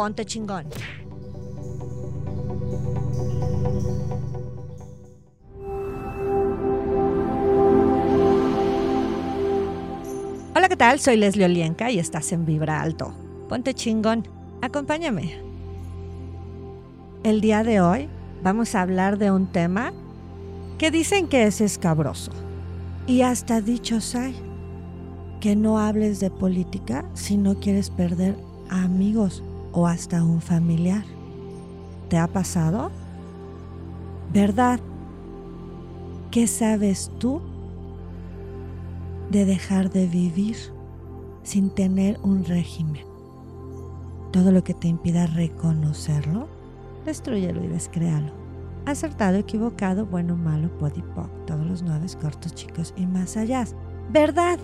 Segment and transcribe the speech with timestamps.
[0.00, 0.64] Ponte chingón.
[10.56, 11.00] Hola, ¿qué tal?
[11.00, 13.12] Soy Leslie Olienka y estás en Vibra Alto.
[13.50, 14.26] Ponte chingón.
[14.62, 15.34] Acompáñame.
[17.22, 18.08] El día de hoy
[18.42, 19.92] vamos a hablar de un tema
[20.78, 22.32] que dicen que es escabroso.
[23.06, 24.34] Y hasta dichos hay
[25.42, 28.34] que no hables de política si no quieres perder
[28.70, 31.04] amigos o hasta un familiar.
[32.08, 32.90] ¿Te ha pasado?
[34.32, 34.80] ¿Verdad?
[36.30, 37.40] ¿Qué sabes tú
[39.30, 40.56] de dejar de vivir
[41.42, 43.04] sin tener un régimen.
[44.32, 46.48] Todo lo que te impida reconocerlo,
[47.04, 48.32] destruyelo y descréalo.
[48.86, 53.64] Acertado, equivocado, bueno, malo, podipoc, todos los nueve cortos, chicos y más allá.
[54.10, 54.58] ¿Verdad?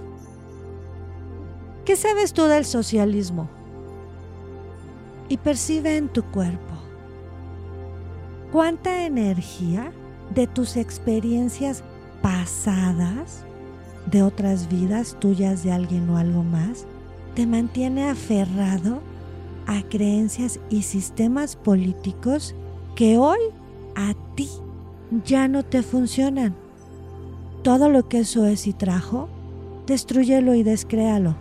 [1.84, 3.48] ¿Qué sabes tú del socialismo?
[5.28, 6.74] Y percibe en tu cuerpo
[8.52, 9.92] cuánta energía
[10.34, 11.82] de tus experiencias
[12.22, 13.44] pasadas
[14.10, 16.86] de otras vidas tuyas de alguien o algo más,
[17.34, 19.00] te mantiene aferrado
[19.66, 22.54] a creencias y sistemas políticos
[22.94, 23.38] que hoy
[23.96, 24.48] a ti
[25.24, 26.54] ya no te funcionan.
[27.62, 29.28] Todo lo que eso es y trajo,
[29.86, 31.36] destruyelo y descréalo.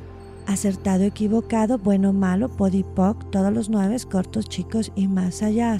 [0.48, 5.78] Acertado, equivocado, bueno, malo, podipoc, todos los nueve, cortos, chicos y más allá.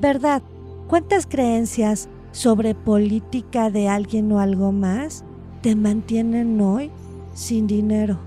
[0.00, 0.42] ¿Verdad?
[0.88, 5.24] ¿Cuántas creencias sobre política de alguien o algo más
[5.62, 6.90] te mantienen hoy
[7.32, 8.18] sin dinero,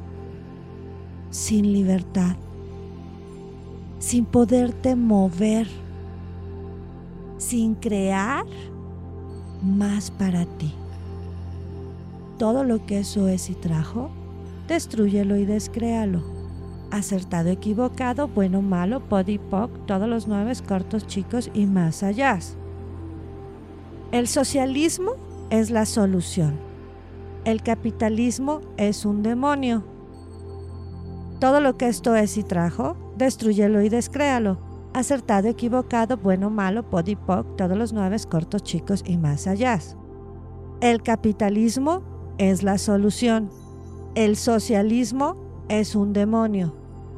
[1.30, 2.36] sin libertad,
[4.00, 5.68] sin poderte mover,
[7.38, 8.46] sin crear
[9.62, 10.74] más para ti.
[12.38, 14.10] Todo lo que eso es y trajo,
[14.70, 16.24] destruyelo y descréalo.
[16.92, 22.40] Acertado, equivocado, bueno, malo, podipoc, todos los nueve cortos, chicos y más allá.
[24.14, 25.16] El socialismo
[25.50, 26.70] es la solución
[27.46, 29.84] el capitalismo es un demonio.
[31.40, 34.60] Todo lo que esto es y trajo, destruyelo y descréalo.
[34.94, 39.80] Acertado, equivocado, bueno, malo, podipoc, todos los nueve cortos, chicos y más allá.
[40.82, 42.04] El capitalismo
[42.38, 43.50] es la solución.
[44.16, 45.36] El socialismo
[45.70, 46.74] es un demonio.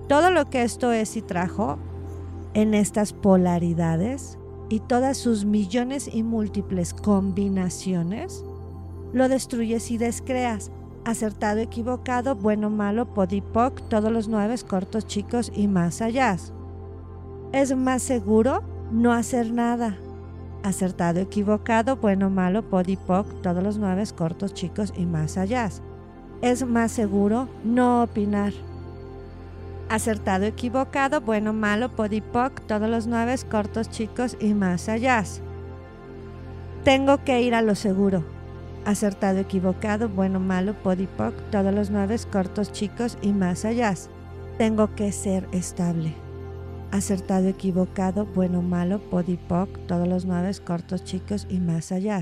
[0.10, 1.80] Todo lo que esto es y trajo
[2.54, 4.38] en estas polaridades
[4.70, 8.44] y todas sus millones y múltiples combinaciones
[9.14, 10.72] lo destruyes y descreas.
[11.06, 16.36] Acertado, equivocado, bueno, malo, podipoc, todos los nueve cortos, chicos y más allá.
[17.54, 19.98] Es más seguro no hacer nada.
[20.62, 25.70] Acertado, equivocado, bueno, malo, podipoc, todos los nueve cortos, chicos y más allá.
[26.42, 28.54] Es más seguro no opinar.
[29.90, 35.24] Acertado, equivocado, bueno, malo, podipoc, todos los nueve cortos, chicos y más allá.
[36.84, 38.24] Tengo que ir a lo seguro
[38.86, 43.94] acertado, equivocado, bueno, malo, podipoc, todos los nueve cortos, chicos y más allá.
[44.58, 46.14] Tengo que ser estable.
[46.92, 52.22] Acertado, equivocado, bueno, malo, podipoc, todos los nueve cortos, chicos y más allá.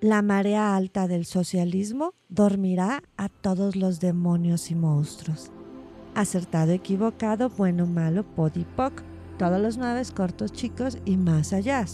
[0.00, 5.50] La marea alta del socialismo dormirá a todos los demonios y monstruos.
[6.14, 9.02] Acertado, equivocado, bueno, malo, podipoc,
[9.38, 11.84] todos los nueve cortos, chicos y más allá.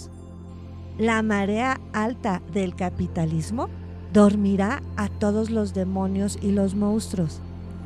[0.99, 3.69] La marea alta del capitalismo
[4.13, 7.41] dormirá a todos los demonios y los monstruos.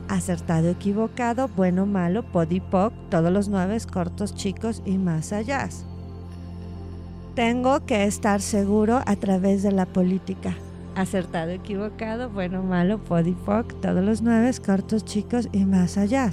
[0.08, 5.68] Acertado, equivocado, bueno, malo, podipoc, todos los nueve cortos, chicos y más allá.
[7.34, 10.56] Tengo que estar seguro a través de la política.
[10.98, 16.28] Acertado, equivocado, bueno, malo, podipoc, todos los nueve cortos, chicos y más allá.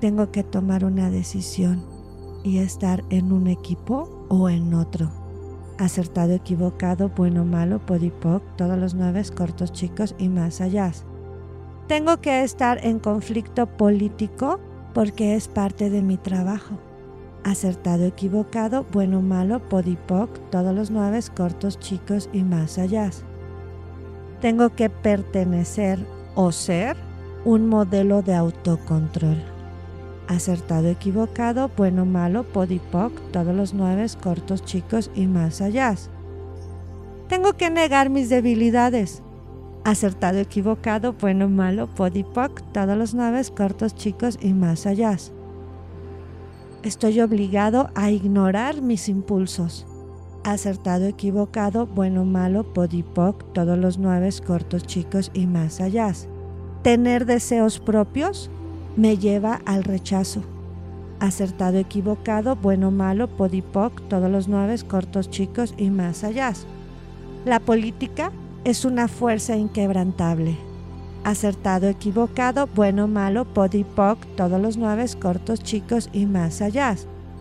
[0.00, 1.84] Tengo que tomar una decisión
[2.44, 5.10] y estar en un equipo o en otro
[5.76, 10.92] acertado, equivocado, bueno, malo, podipoc, todos los nueve cortos, chicos y más allá.
[11.88, 14.60] Tengo que estar en conflicto político
[14.94, 16.78] porque es parte de mi trabajo.
[17.42, 23.10] Acertado, equivocado, bueno, malo, podipoc, todos los nueve cortos, chicos y más allá.
[24.40, 25.98] Tengo que pertenecer
[26.36, 26.96] o ser
[27.44, 29.36] un modelo de autocontrol.
[30.28, 35.94] Acertado, equivocado, bueno, malo, podipoc, todos los nueve cortos, chicos y más allá.
[37.28, 39.22] Tengo que negar mis debilidades.
[39.84, 45.16] Acertado, equivocado, bueno, malo, podipoc, todos los nueve cortos, chicos y más allá.
[46.82, 49.84] Estoy obligado a ignorar mis impulsos.
[50.48, 56.10] Acertado, equivocado, bueno, malo, podipoc, todos los nueve cortos, chicos y más allá.
[56.82, 58.48] Tener deseos propios
[58.96, 60.40] me lleva al rechazo.
[61.20, 66.54] Acertado, equivocado, bueno, malo, podipoc, todos los nueve cortos, chicos y más allá.
[67.44, 68.32] La política
[68.64, 70.56] es una fuerza inquebrantable.
[71.24, 76.96] Acertado, equivocado, bueno, malo, podipoc, todos los nueve cortos, chicos y más allá.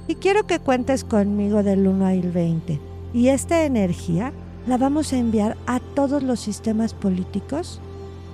[0.10, 2.97] Y quiero que cuentes conmigo del 1 al 20.
[3.18, 4.32] Y esta energía
[4.68, 7.82] la vamos a enviar a todos los sistemas políticos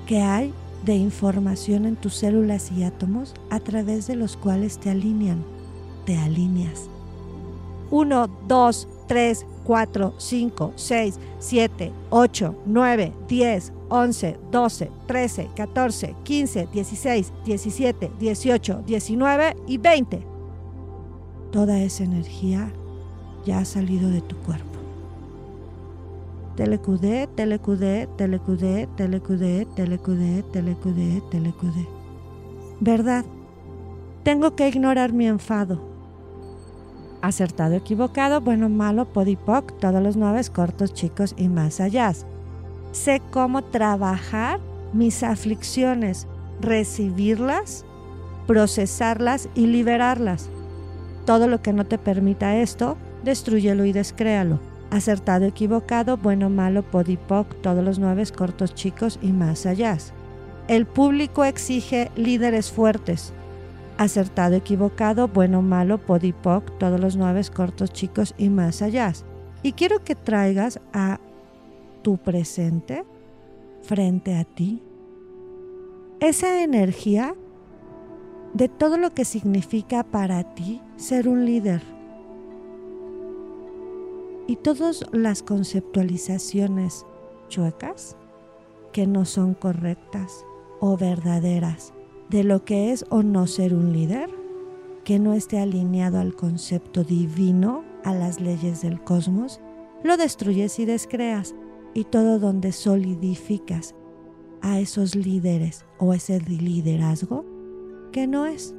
[0.06, 0.54] que hay
[0.84, 5.42] de información en tus células y átomos a través de los cuales te alinean,
[6.06, 6.90] te alineas.
[7.92, 16.68] 1, 2, 3, 4, 5, 6, 7, 8, 9, 10, 11, 12, 13, 14, 15,
[16.74, 20.28] 16, 17, 18, 19 y 20.
[21.54, 22.70] Toda esa energía
[23.46, 24.74] ya ha salido de tu cuerpo
[26.56, 31.88] telecudé, telecudé, telecudé, telecudé, telecudé, telecudé, telecudé.
[32.80, 33.26] ¿Verdad?
[34.24, 35.82] Tengo que ignorar mi enfado.
[37.22, 42.12] Acertado, equivocado, bueno, malo, podipoc, todos los nueve cortos, chicos y más allá.
[42.92, 44.60] Sé cómo trabajar
[44.92, 46.28] mis aflicciones,
[46.60, 47.86] recibirlas,
[48.46, 50.50] procesarlas y liberarlas.
[51.26, 54.60] Todo lo que no te permita esto, destruyelo y descréalo
[54.94, 59.98] acertado, equivocado, bueno, malo, podipoc, todos los nueve cortos chicos y más allá.
[60.68, 63.34] El público exige líderes fuertes.
[63.98, 69.12] Acertado, equivocado, bueno, malo, podipoc, todos los nueve cortos chicos y más allá.
[69.64, 71.20] Y quiero que traigas a
[72.04, 73.04] tu presente
[73.82, 74.84] frente a ti
[76.20, 77.36] esa energía
[78.54, 81.93] de todo lo que significa para ti ser un líder
[84.48, 87.06] y todas las conceptualizaciones
[87.48, 88.18] chuecas
[88.92, 90.46] que no son correctas
[90.80, 91.94] o verdaderas
[92.30, 94.30] de lo que es o no ser un líder,
[95.04, 99.60] que no esté alineado al concepto divino, a las leyes del cosmos,
[100.04, 101.56] lo destruyes y descreas.
[101.94, 103.94] Y todo donde solidificas
[104.62, 107.46] a esos líderes o ese liderazgo,
[108.12, 108.74] que no es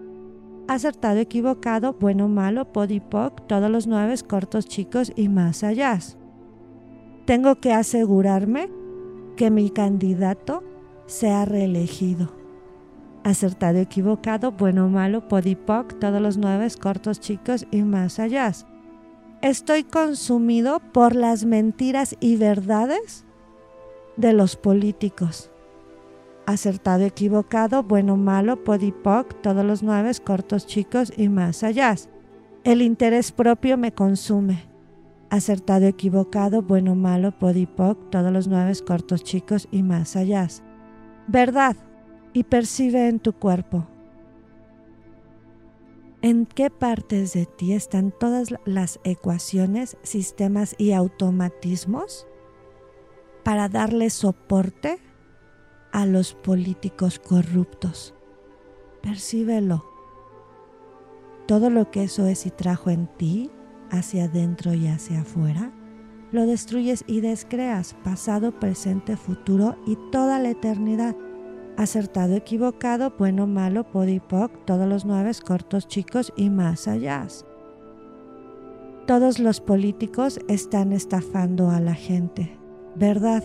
[0.69, 5.99] acertado, equivocado, bueno, malo, podipoc, todos los nueve cortos, chicos y más allá.
[7.27, 8.71] Tengo que asegurarme
[9.37, 10.63] que mi candidato
[11.07, 12.33] sea reelegido.
[13.25, 18.53] Acertado, equivocado, bueno, malo, podipoc, todos los nueve cortos, chicos y más allá.
[19.41, 23.25] Estoy consumido por las mentiras y verdades
[24.17, 25.51] de los políticos
[26.47, 31.95] acertado, equivocado, bueno, malo, podipoc, todos los nueve, cortos, chicos y más allá.
[32.65, 34.65] El interés propio me consume.
[35.31, 40.49] Acertado, equivocado, bueno, malo, podipoc, todos los nueve, cortos, chicos y más allá.
[41.27, 41.77] Verdad.
[42.33, 43.87] Y percibe en tu cuerpo.
[46.21, 52.27] ¿En qué partes de ti están todas las ecuaciones, sistemas y automatismos
[53.45, 54.99] para darle soporte
[55.95, 58.15] a los políticos corruptos.
[59.01, 59.85] Percíbelo.
[61.47, 63.53] Todo lo que eso es y trajo en ti,
[63.91, 65.73] hacia adentro y hacia afuera,
[66.33, 71.15] lo destruyes y descreas, pasado, presente, futuro y toda la eternidad.
[71.77, 77.25] Acertado, equivocado, bueno, malo, podipoc, todos los nueve cortos, chicos y más allá.
[79.07, 82.59] Todos los políticos están estafando a la gente,
[82.97, 83.45] ¿verdad?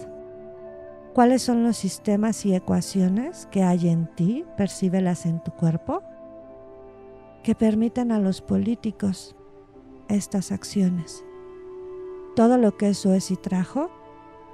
[1.14, 4.46] ¿Cuáles son los sistemas y ecuaciones que hay en ti?
[4.56, 6.04] Percíbelas en tu cuerpo
[7.44, 9.36] que permiten a los políticos
[10.08, 11.26] estas acciones.
[12.36, 13.90] Todo lo que eso es y trajo,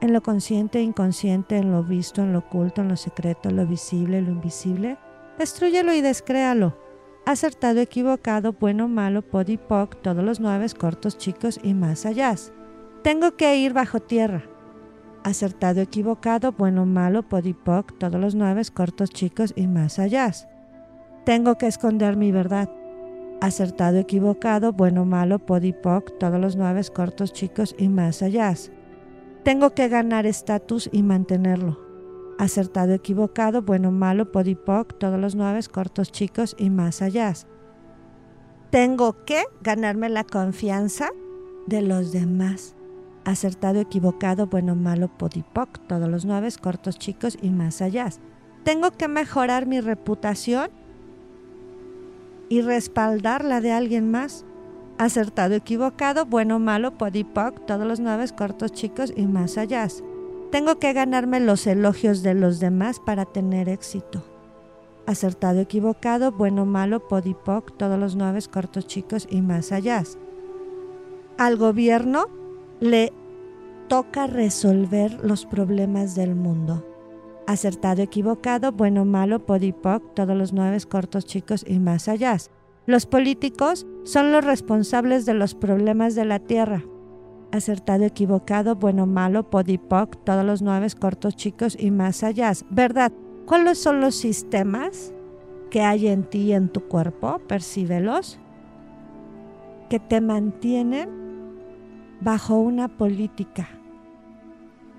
[0.02, 3.68] en lo consciente e inconsciente, en lo visto, en lo oculto, en lo secreto, lo
[3.68, 4.98] visible, lo invisible,
[5.38, 6.78] destruyelo y descréalo.
[7.26, 12.34] Acertado, equivocado, bueno, malo, podipoc, todos los nueve cortos, chicos y más allá.
[13.04, 14.55] Tengo que ir bajo tierra
[15.26, 20.32] acertado, equivocado, bueno, malo, podipoc, todos los nueve, cortos, chicos y más allá.
[21.26, 22.70] Tengo que esconder mi verdad.
[23.42, 28.54] Acertado, equivocado, bueno, malo, podipoc, todos los nueve, cortos, chicos y más allá.
[29.44, 31.80] Tengo que ganar estatus y mantenerlo.
[32.38, 37.34] Acertado, equivocado, bueno, malo, podipoc, todos los nueve, cortos, chicos y más allá.
[38.70, 41.10] Tengo que ganarme la confianza
[41.66, 42.75] de los demás.
[43.26, 48.10] Acertado, equivocado, bueno, malo, podipoc, todos los nueve, cortos, chicos y más allá.
[48.64, 50.70] Tengo que mejorar mi reputación
[52.50, 54.46] y respaldar la de alguien más.
[55.00, 59.88] Acertado, equivocado, bueno, malo, podipoc, todos los nueve, cortos, chicos y más allá.
[60.52, 64.24] Tengo que ganarme los elogios de los demás para tener éxito.
[65.08, 70.04] Acertado, equivocado, bueno, malo, podipoc, todos los nueve, cortos, chicos y más allá.
[71.40, 72.45] Al gobierno
[72.80, 73.12] le
[73.88, 76.86] toca resolver los problemas del mundo.
[77.48, 82.38] Acertado, equivocado, bueno, malo, podipoc, todos los nueve, cortos, chicos y más allá.
[82.88, 86.84] Los políticos son los responsables de los problemas de la tierra
[87.56, 92.52] acertado, equivocado, bueno, malo, podipoc, todos los nueve cortos, chicos y más allá.
[92.70, 93.12] ¿Verdad?
[93.46, 95.14] ¿Cuáles son los sistemas
[95.70, 97.40] que hay en ti y en tu cuerpo?
[97.48, 98.40] Percíbelos.
[99.90, 101.25] Que te mantienen
[102.26, 103.70] bajo una política,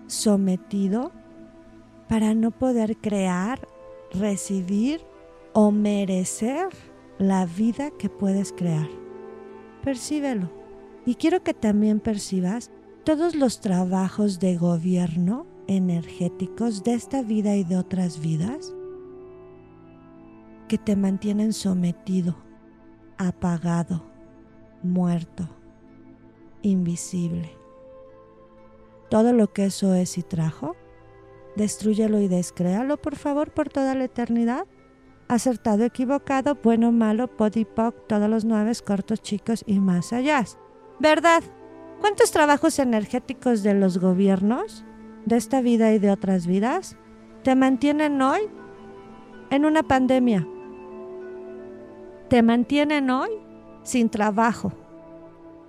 [0.07, 1.11] sometido
[2.09, 3.67] para no poder crear,
[4.13, 5.01] recibir
[5.53, 6.69] o merecer
[7.19, 8.89] la vida que puedes crear.
[9.83, 10.53] Percíbelo.
[11.05, 12.71] Y quiero que también percibas
[13.03, 18.73] todos los trabajos de gobierno energéticos de esta vida y de otras vidas
[20.69, 22.37] que te mantienen sometido,
[23.19, 24.05] apagado,
[24.85, 25.49] muerto,
[26.67, 27.51] invisible.
[29.09, 30.77] Todo lo que eso es y trajo,
[31.55, 34.67] destruyelo y descréalo por favor por toda la eternidad.
[35.29, 40.45] Acertado, equivocado, bueno, malo, podipoc, todos los nueve cortos, chicos y más allá.
[41.01, 41.43] ¿Verdad?
[42.01, 44.85] ¿Cuántos trabajos energéticos de los gobiernos,
[45.25, 46.97] de esta vida y de otras vidas,
[47.43, 48.41] te mantienen hoy
[49.51, 50.47] en una pandemia?
[52.29, 53.31] Te mantienen hoy
[53.83, 54.73] sin trabajo.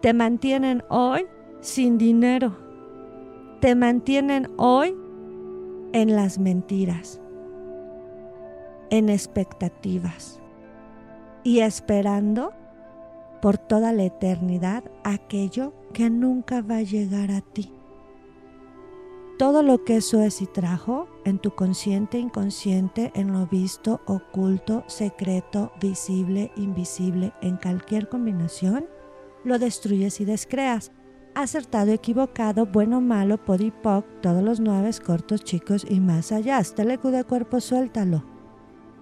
[0.08, 1.28] Te mantienen hoy
[1.60, 2.56] sin dinero.
[3.60, 4.96] Te mantienen hoy
[5.92, 7.20] en las mentiras,
[8.90, 10.40] en expectativas
[11.44, 12.54] y esperando
[13.42, 17.74] por toda la eternidad aquello que nunca va a llegar a ti.
[19.38, 24.86] Todo lo que eso es y trajo en tu consciente, inconsciente, en lo visto, oculto,
[24.88, 28.86] secreto, visible, invisible, en cualquier combinación,
[29.48, 30.92] lo destruyes y descreas.
[31.36, 36.62] Acertado, equivocado, bueno, malo, podipoc, todos los nueve cortos, chicos y más allá.
[36.64, 38.24] Telecu de cuerpo, suéltalo.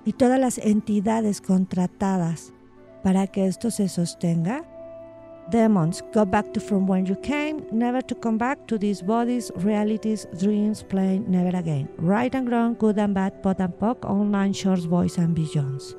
[0.05, 2.53] Y todas las entidades contratadas
[3.03, 4.63] para que esto se sostenga?
[5.51, 9.51] Demons, go back to from when you came, never to come back to these bodies,
[9.57, 11.87] realities, dreams, playing never again.
[11.99, 15.95] Right and wrong, good and bad, pot and pock, online, shorts, boys and beyonds.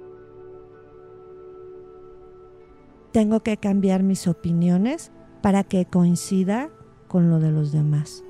[3.17, 6.69] Tengo que cambiar mis opiniones para que coincida
[7.09, 8.23] con lo de los demás.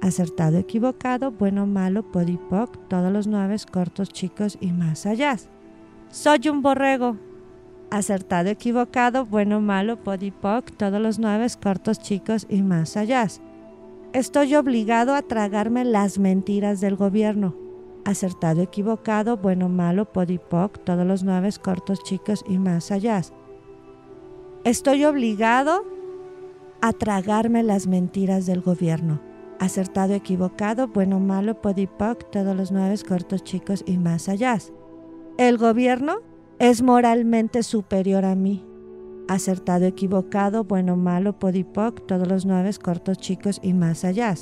[0.00, 5.36] Acertado, equivocado, bueno, malo, podipoc, todos los nueve, cortos, chicos y más allá.
[6.08, 7.18] Soy un borrego,
[7.90, 13.26] acertado, equivocado, bueno, malo, podipoc, todos los nueve cortos, chicos y más allá.
[14.14, 17.54] Estoy obligado a tragarme las mentiras del gobierno.
[18.06, 23.20] Acertado, equivocado, bueno, malo, podipoc, todos los nueve cortos, chicos y más allá.
[24.66, 25.84] Estoy obligado
[26.80, 29.20] a tragarme las mentiras del gobierno.
[29.60, 34.58] Acertado, equivocado, bueno, malo, podipoc, todos los nueve cortos, chicos y más allá.
[35.38, 36.16] El gobierno
[36.58, 38.66] es moralmente superior a mí.
[39.28, 44.34] Acertado, equivocado, bueno, malo, podipoc, todos los nueve cortos, chicos y más allá.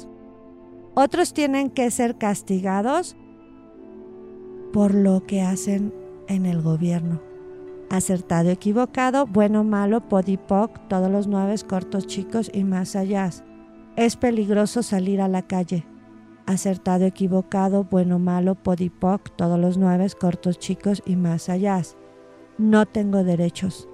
[0.95, 3.15] Otros tienen que ser castigados
[4.73, 5.93] por lo que hacen
[6.29, 7.34] en el gobierno.
[7.91, 13.31] Acertado, equivocado, bueno, malo, podipoc, todos los nueve cortos, chicos y más allá.
[13.97, 15.87] Es peligroso salir a la calle
[16.47, 21.81] acertado, equivocado, bueno, malo, podipoc, todos los nueve, cortos, chicos y más allá
[22.59, 23.89] no tengo derechos.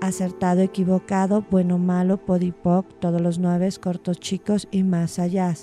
[0.00, 5.54] Acertado, equivocado, bueno, malo, podipoc, todos los nueve, cortos, chicos y más allá.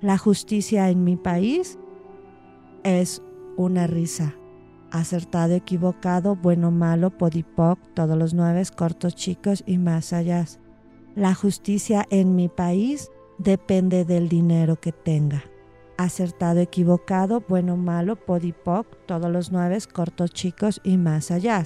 [0.00, 1.78] La justicia en mi país
[2.84, 3.22] es
[3.56, 4.34] una risa.
[4.90, 10.44] Acertado, equivocado, bueno, malo, podipoc, todos los nueve, cortos, chicos y más allá.
[11.14, 15.44] La justicia en mi país depende del dinero que tenga
[15.98, 21.64] acertado, equivocado, bueno, malo, podipoc, todos los nueve, cortos, chicos y más allá.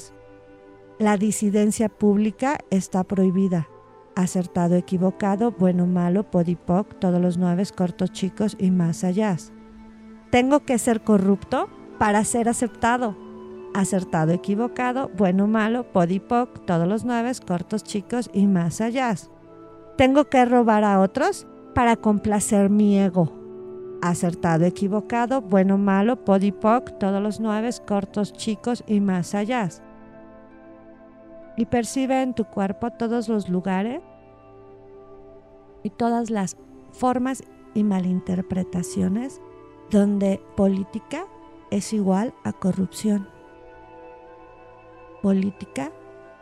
[0.98, 3.68] La disidencia pública está prohibida.
[4.16, 9.36] Acertado, equivocado, bueno, malo, podipoc, todos los nueve, cortos, chicos y más allá.
[10.30, 11.68] Tengo que ser corrupto
[12.02, 13.14] para ser aceptado.
[13.74, 19.14] Acertado, equivocado, bueno, malo, podipoc, todos los nueve, cortos, chicos y más allá.
[19.96, 23.32] Tengo que robar a otros para complacer mi ego.
[24.02, 29.68] Acertado, equivocado, bueno, malo, podipoc, todos los nueve, cortos, chicos y más allá.
[31.56, 34.02] Y percibe en tu cuerpo todos los lugares
[35.84, 36.56] y todas las
[36.90, 37.44] formas
[37.74, 39.40] y malinterpretaciones
[39.92, 41.26] donde política
[41.72, 43.26] es igual a corrupción.
[45.22, 45.90] Política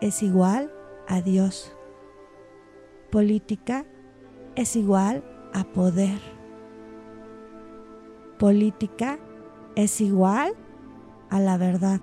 [0.01, 0.73] es igual
[1.07, 1.73] a Dios.
[3.13, 3.87] Política
[4.57, 5.23] es igual
[5.55, 6.19] a poder.
[8.41, 9.21] Política
[9.77, 10.55] es igual
[11.29, 12.01] a la verdad.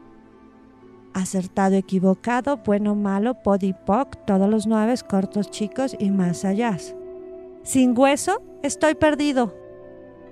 [1.13, 6.77] Acertado, equivocado, bueno, malo, podipoc, todos los nueve cortos, chicos y más allá.
[7.63, 9.66] Sin hueso, estoy perdido.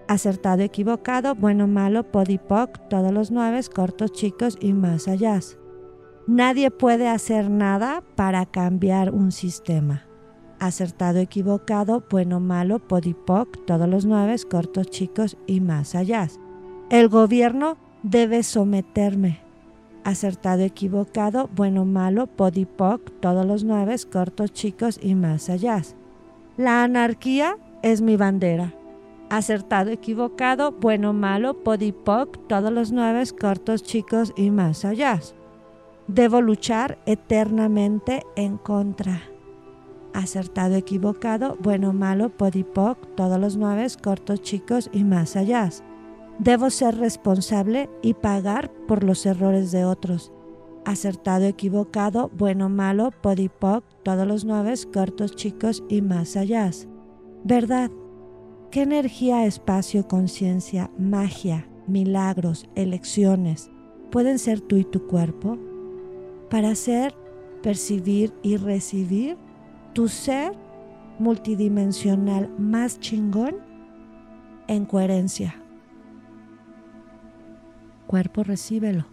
[0.07, 5.39] Acertado, equivocado, bueno, malo, podipoc, todos los nueve cortos, chicos y más allá.
[6.27, 10.03] Nadie puede hacer nada para cambiar un sistema.
[10.59, 16.27] Acertado, equivocado, bueno, malo, podipoc, todos los nueve, cortos, chicos y más allá.
[16.91, 19.39] El gobierno debe someterme.
[20.03, 25.81] Acertado, equivocado, bueno, malo, podipoc, todos los nueve, cortos, chicos y más allá.
[26.57, 28.74] La anarquía es mi bandera.
[29.29, 35.20] Acertado, equivocado, bueno, malo, podipoc, todos los nueve, cortos, chicos y más allá.
[36.08, 39.24] Debo luchar eternamente en contra.
[40.13, 45.70] Acertado, equivocado, bueno, malo, podipoc, todos los nueve, cortos, chicos y más allá.
[46.38, 50.32] Debo ser responsable y pagar por los errores de otros.
[50.86, 56.70] Acertado, equivocado, bueno, malo, podipoc, todos los nueve, cortos, chicos y más allá.
[57.44, 57.89] Verdad.
[58.75, 63.72] ¿Qué energía, espacio, conciencia, magia, milagros, elecciones
[64.12, 65.58] pueden ser tú y tu cuerpo?
[66.50, 67.15] para hacer,
[67.63, 69.38] percibir y recibir
[69.94, 70.51] tu ser
[71.20, 73.55] multidimensional más chingón
[74.68, 75.55] en coherencia.
[78.07, 79.05] Cuerpo, recíbelo.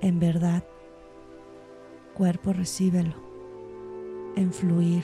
[0.00, 0.62] En verdad.
[2.14, 3.16] Cuerpo, recíbelo.
[4.36, 5.02] En fluir.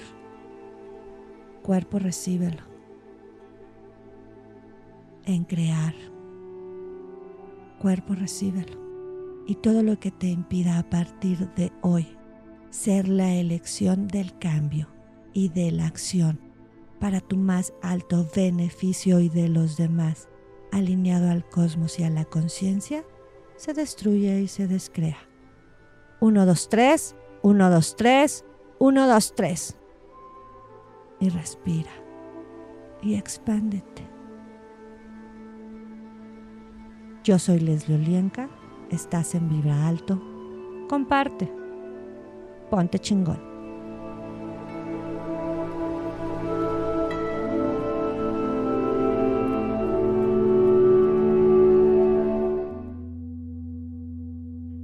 [1.65, 2.72] Cuerpo, recíbelo.
[5.25, 5.95] En crear.
[7.81, 8.83] Cuerpo, recíbelo
[9.47, 12.17] y todo lo que te impida a partir de hoy
[12.71, 14.89] ser la elección del cambio
[15.33, 16.41] y de la acción
[17.01, 20.29] para tu más alto beneficio y de los demás,
[20.71, 23.05] alineado al cosmos y a la conciencia,
[23.57, 25.19] se destruye y se descrea.
[26.21, 28.45] 1, 2, 3, 1, 2, 3,
[28.79, 29.77] 1, 2, 3.
[31.21, 31.91] Y respira
[33.03, 34.09] y expándete.
[37.25, 38.51] Yo soy Leslie Olienka
[38.93, 40.21] estás en Vibra Alto,
[40.89, 41.51] comparte.
[42.71, 43.39] Ponte chingón.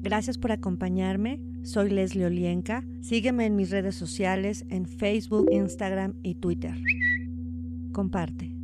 [0.02, 1.40] Gracias por acompañarme.
[1.62, 2.84] Soy Leslie Olienka.
[3.02, 6.76] Sígueme en mis redes sociales en Facebook, Instagram y Twitter.
[7.92, 8.57] Comparte.